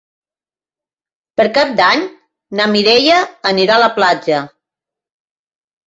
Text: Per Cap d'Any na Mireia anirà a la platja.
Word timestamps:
Per 1.41 1.45
Cap 1.59 1.75
d'Any 1.81 2.03
na 2.61 2.69
Mireia 2.73 3.21
anirà 3.53 3.79
a 3.79 3.87
la 3.87 3.95
platja. 4.01 4.45